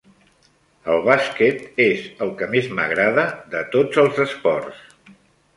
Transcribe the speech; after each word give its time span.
El 0.93 1.03
bàsquet 1.07 1.83
és 1.85 2.07
el 2.27 2.31
que 2.41 2.47
més 2.55 2.71
m'agrada 2.79 3.27
de 3.55 3.63
tots 3.77 4.03
els 4.07 4.19
esports. 4.29 4.85